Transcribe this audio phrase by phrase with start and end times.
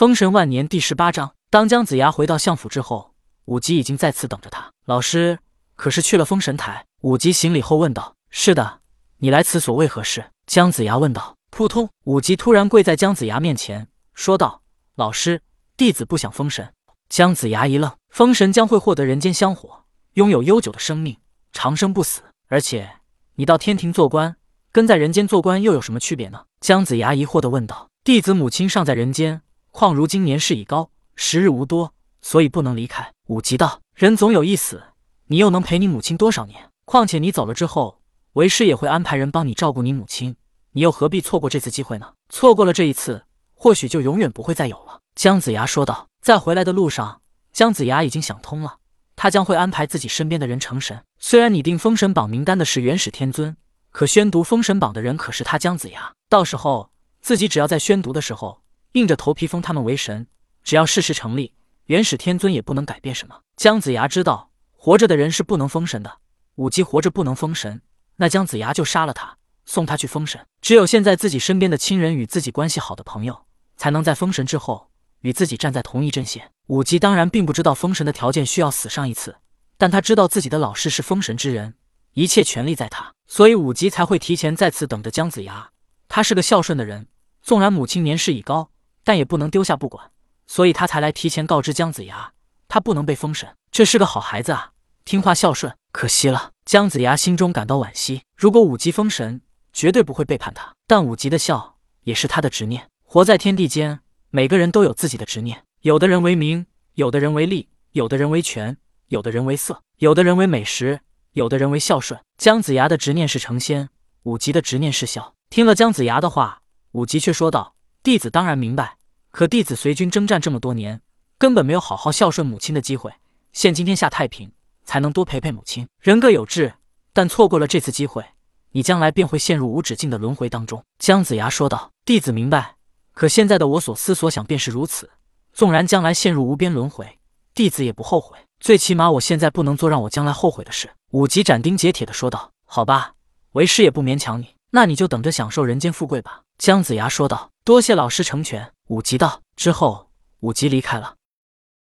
[0.00, 1.34] 封神万年第十八章。
[1.50, 3.12] 当姜子牙回到相府之后，
[3.44, 4.72] 武吉已经在此等着他。
[4.86, 5.38] 老师，
[5.76, 6.86] 可是去了封神台？
[7.02, 8.14] 武吉行礼后问道。
[8.30, 8.80] 是的，
[9.18, 10.24] 你来此所为何事？
[10.46, 11.36] 姜子牙问道。
[11.50, 11.90] 扑通！
[12.04, 14.62] 武吉突然跪在姜子牙面前，说道
[14.96, 15.42] ：“老师，
[15.76, 16.72] 弟子不想封神。”
[17.10, 21.18] 姜子牙一愣，封神将会获得人间香火，拥有悠久的生命，
[21.52, 22.22] 长生不死。
[22.48, 22.90] 而且
[23.34, 24.36] 你到天庭做官，
[24.72, 26.46] 跟在人间做官又有什么区别呢？
[26.62, 27.90] 姜子牙疑惑地问道。
[28.02, 33.12] 弟子母亲尚在人间，况如今年事已高，时日无多，所以不能离开。
[33.28, 34.82] 武吉道：“人总有一死，
[35.26, 36.70] 你又能陪你母亲多少年？
[36.84, 38.00] 况且你走了之后，
[38.34, 40.36] 为师也会安排人帮你照顾你母亲，
[40.72, 42.12] 你又何必错过这次机会呢？
[42.28, 46.08] 错过了这一次，或许就永远不会再有了。”姜子牙说道。
[46.20, 48.76] 在回来的路上，姜子牙已经想通了，
[49.16, 51.02] 他将会安排自己身边的人成神。
[51.18, 53.56] 虽然拟定封神榜名单的是元始天尊，
[53.90, 56.12] 可宣读封神榜的人可是他姜子牙。
[56.28, 56.90] 到时候
[57.22, 58.60] 自己只要在宣读的时候
[58.92, 60.26] 硬着头皮封他们为神，
[60.62, 61.54] 只要事实成立，
[61.86, 63.40] 元始天尊也不能改变什么。
[63.56, 66.18] 姜子牙知道活着的人是不能封神的，
[66.56, 67.82] 武姬活着不能封神，
[68.16, 70.44] 那姜子牙就杀了他，送他去封神。
[70.60, 73.46] 只有现在自己身边的亲人与自己关系好的朋友，
[73.76, 74.90] 才能在封神之后。
[75.22, 79.36] 与自己站在同一阵线，武吉当然并不知道封神的条件需要死上一次，
[79.76, 81.74] 但他知道自己的老师是封神之人，
[82.14, 85.68] 一切权力在他，所以武吉才会提前在此等着姜子牙。
[86.08, 87.06] 他是个孝顺的人，
[87.42, 88.70] 纵然母亲年事已高，
[89.10, 90.12] 但也不能丢下不管，
[90.46, 92.32] 所以他才来提前告知姜子牙，
[92.68, 93.56] 他不能被封神。
[93.72, 94.70] 这是个好孩子啊，
[95.04, 95.74] 听话孝顺。
[95.90, 98.22] 可惜了，姜子牙心中感到惋惜。
[98.36, 99.40] 如果武吉封神，
[99.72, 100.76] 绝对不会背叛他。
[100.86, 103.98] 但武吉的孝也是他的执念，活在天地间。
[104.30, 108.76] 每个人都有自己的执念，有的人为名，有的人为利，有的人为权，
[109.08, 111.00] 有的人为色，有的人为美食，
[111.32, 112.20] 有的人为孝顺。
[112.38, 113.88] 姜子牙的执念是成仙，
[114.22, 115.34] 武吉的执念是孝。
[115.48, 117.74] 听了姜子牙的话，武吉却说道
[118.04, 118.96] ：“弟子当然明白，
[119.30, 121.00] 可弟子随军征战这么多年，
[121.38, 123.12] 根本没有好好孝顺母亲的机会。
[123.52, 124.52] 现今天下太平，
[124.84, 125.88] 才能多陪陪母亲。
[126.00, 126.74] 人各有志，
[127.12, 128.24] 但错过了这次机会，
[128.72, 132.76] 你将来便会陷入无止境的轮回当中。”姜子牙说道：“弟子明白。”
[133.14, 135.10] 可现在的我所思所想便是如此，
[135.52, 137.18] 纵然将来陷入无边轮回，
[137.54, 138.38] 弟子也不后悔。
[138.60, 140.90] 最起码我现在不能做让我将来后悔的事。
[141.10, 143.14] 武吉斩钉截铁地说道：“好吧，
[143.52, 149.42] 为师也不勉强你，那你就等着享受人间富贵吧。”姜子牙说道：“多谢老师成全。”武吉道。
[149.56, 150.10] 之后，
[150.40, 151.16] 武吉离开了。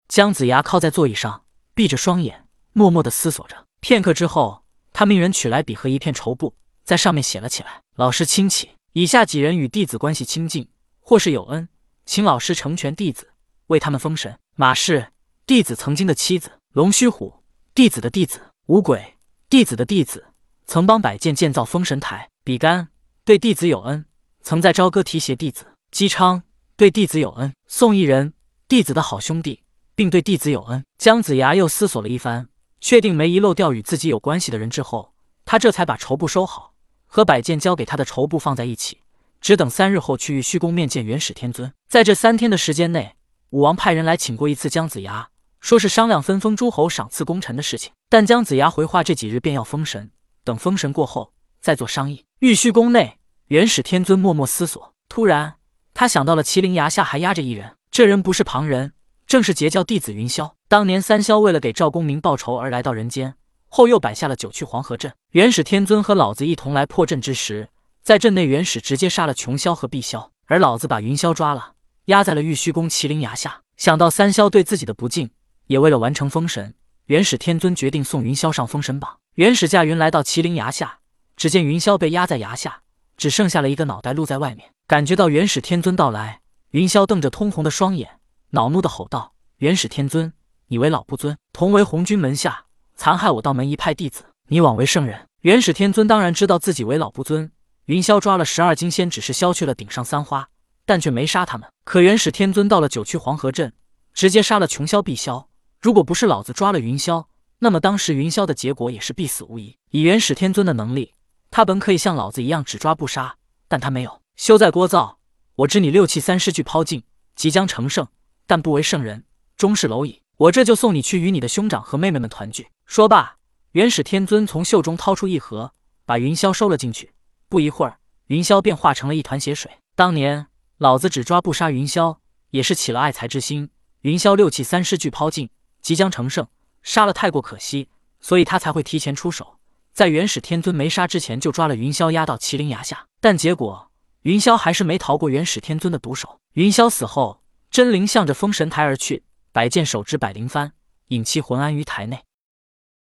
[0.09, 1.45] 姜子牙靠在座椅上，
[1.75, 3.67] 闭着双眼，默默地思索着。
[3.81, 6.55] 片刻之后，他命人取来笔和一片绸布，
[6.85, 10.69] 在上面写了起来：“老师亲启，以下几人与弟子关系亲近。”
[11.01, 11.69] 或是有恩，
[12.05, 13.33] 请老师成全弟子，
[13.67, 14.39] 为他们封神。
[14.55, 15.13] 马氏，
[15.45, 17.43] 弟子曾经的妻子；龙须虎，
[17.75, 19.17] 弟子的弟子；五鬼，
[19.49, 20.29] 弟子的弟子，
[20.67, 22.89] 曾帮百剑建造封神台；比干，
[23.25, 24.07] 对弟子有恩，
[24.49, 26.45] 曾在朝歌提携弟子；姬昌，
[26.77, 28.33] 对弟子有恩；宋义人，
[28.69, 29.65] 弟子的好兄弟，
[29.97, 30.85] 并对弟子有恩。
[30.99, 32.49] 姜子牙又思索了一番，
[32.81, 35.13] 确定没遗漏掉与自己有关系的人之后，
[35.45, 36.75] 他这才把绸布收好，
[37.07, 39.01] 和百剑交给他的绸布放在一起。
[39.41, 41.73] 只等三日后去玉虚宫面见元始天尊。
[41.89, 43.17] 在这三天的时间内，
[43.51, 45.29] 武王派人来请过一次姜子牙，
[45.59, 47.91] 说是商量分封诸侯、赏赐功臣的事情。
[48.09, 50.13] 但姜子牙回话，这几日便要封神，
[50.45, 52.25] 等封神过后再做商议。
[52.39, 53.16] 玉虚宫内，
[53.49, 55.55] 元始天尊默默思索，突然
[55.95, 58.93] 他想到了麒麟崖下还压着一人，这人不是旁人，
[59.25, 60.51] 正是截教弟子云霄。
[60.67, 63.37] 当年三霄为了给赵公明报仇而来到人间，
[63.69, 65.13] 后又摆下了九曲黄河阵。
[65.31, 67.69] 元始天尊和老子一同来破阵之时。
[68.03, 71.75] 在阵内，元始直接杀了琼霄和碧霄，而老子把云霄抓了，
[72.07, 73.63] 压在了玉虚宫麒麟崖下。
[73.77, 75.31] 想到三霄对自己的不敬，
[75.69, 76.75] 也为了完成封神，
[77.05, 79.19] 元始天尊决定送云霄上封神榜。
[79.35, 80.99] 元始驾云来到麒麟崖下，
[81.37, 82.81] 只见云霄被压在崖下，
[83.17, 84.71] 只剩下了一个脑袋露在外面。
[84.87, 86.41] 感觉到元始天尊到来，
[86.71, 90.33] 云霄瞪着通红的双眼，恼怒的吼道：“元始天尊，
[90.69, 97.51] 你为老不尊，同为红军门下，残害我道门一派弟子，你枉为圣人。”元始天尊当然知道自己为老不尊。
[97.85, 100.49] 云霄抓了十二金仙，只是削去了顶上三花，
[100.85, 101.69] 但却没杀他们。
[101.85, 103.73] 可元始天尊到了九曲黄河镇，
[104.13, 105.47] 直接杀了琼霄、碧霄。
[105.81, 107.27] 如果不是老子抓了云霄，
[107.61, 109.77] 那么当时云霄的结果也是必死无疑。
[109.91, 111.13] 以元始天尊的能力，
[111.57, 114.21] 他本可以像老子一样只抓不杀，但他没有。
[114.37, 115.17] 休在聒噪！
[115.55, 117.03] 我知你六气三尸俱抛尽，
[117.35, 118.07] 即将成圣，
[118.47, 119.25] 但不为圣人，
[119.57, 120.21] 终是蝼蚁。
[120.37, 122.69] 我这就送你去与你的兄长和妹妹们团聚。
[122.85, 123.39] 说罢，
[123.71, 125.73] 元始天尊从袖中掏出一盒，
[126.05, 127.15] 把云霄收了进去。
[127.49, 129.71] 不一会儿，云霄便化成了一团血水。
[129.95, 132.19] 当年老子只抓不杀云霄，
[132.51, 133.71] 也是起了爱才之心。
[134.03, 135.49] 云霄六气三尸俱抛尽，
[135.81, 136.47] 即将成圣，
[136.83, 137.89] 杀了太过可惜，
[138.21, 139.56] 所以他才会提前出手，
[139.97, 143.07] 在元始天尊没杀之前就抓了云霄，压到麒麟崖下。
[143.19, 143.91] 但结果
[144.25, 146.39] 云霄还是没逃过元始天尊的毒手。
[146.53, 147.41] 云霄死后，
[147.71, 149.23] 真灵向着封神台而去，
[149.53, 150.73] 百剑手执百灵幡，
[151.09, 152.23] 引其魂安于台内。